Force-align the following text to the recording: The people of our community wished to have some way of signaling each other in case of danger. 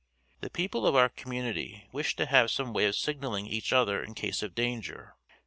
The 0.39 0.49
people 0.49 0.87
of 0.87 0.95
our 0.95 1.09
community 1.09 1.85
wished 1.91 2.17
to 2.17 2.25
have 2.25 2.49
some 2.49 2.73
way 2.73 2.85
of 2.87 2.95
signaling 2.95 3.45
each 3.45 3.71
other 3.71 4.03
in 4.03 4.15
case 4.15 4.41
of 4.41 4.55
danger. 4.55 5.15